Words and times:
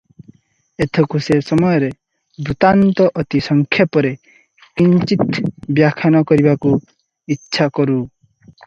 ଏଥକୁ 0.85 1.19
ସେ 1.25 1.35
ସମୟର 1.49 1.89
ବୃତ୍ତାନ୍ତ 2.47 3.07
ଅତି 3.23 3.43
ସଂକ୍ଷେପରେ 3.49 4.15
କିଞ୍ଚିତ୍ 4.23 5.43
ବ୍ୟାଖ୍ୟାନ 5.79 6.25
କରିବାକୁ 6.33 6.75
ଇଚ୍ଛା 7.37 7.73
କରୁଁ! 7.81 8.05